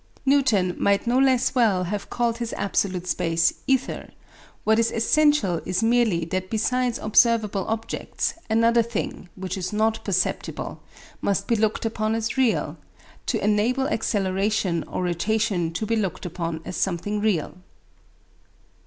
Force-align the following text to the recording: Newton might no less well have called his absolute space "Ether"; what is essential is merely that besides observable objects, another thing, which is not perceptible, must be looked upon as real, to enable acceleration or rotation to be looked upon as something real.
Newton 0.25 0.73
might 0.79 1.05
no 1.05 1.19
less 1.19 1.53
well 1.53 1.83
have 1.83 2.09
called 2.09 2.39
his 2.39 2.53
absolute 2.53 3.05
space 3.05 3.53
"Ether"; 3.67 4.09
what 4.63 4.79
is 4.79 4.89
essential 4.91 5.61
is 5.63 5.83
merely 5.83 6.25
that 6.25 6.49
besides 6.49 6.97
observable 6.97 7.67
objects, 7.67 8.33
another 8.49 8.81
thing, 8.81 9.29
which 9.35 9.55
is 9.55 9.71
not 9.71 10.03
perceptible, 10.03 10.81
must 11.21 11.45
be 11.47 11.55
looked 11.55 11.85
upon 11.85 12.15
as 12.15 12.35
real, 12.35 12.77
to 13.27 13.43
enable 13.43 13.87
acceleration 13.89 14.83
or 14.85 15.03
rotation 15.03 15.71
to 15.71 15.85
be 15.85 15.95
looked 15.95 16.25
upon 16.25 16.61
as 16.65 16.75
something 16.75 17.19
real. 17.21 17.57